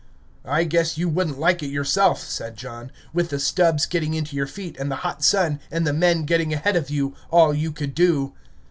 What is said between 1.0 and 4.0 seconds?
would n't like it yourself," said John, "with the stubbs